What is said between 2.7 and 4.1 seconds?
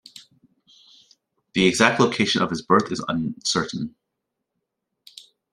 is uncertain.